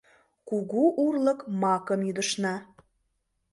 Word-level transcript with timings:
Кугу 0.49 0.83
урлык 1.05 1.39
макым 1.61 2.01
ӱдышна. 2.09 2.55